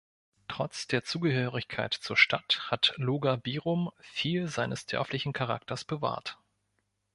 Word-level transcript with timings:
Trotz 0.47 0.87
der 0.87 1.03
Zugehörigkeit 1.03 1.93
zur 1.93 2.17
Stadt 2.17 2.63
hat 2.71 2.95
Logabirum 2.97 3.91
viel 3.99 4.47
seines 4.47 4.87
dörflichen 4.87 5.31
Charakters 5.31 5.85
bewahrt. 5.85 6.39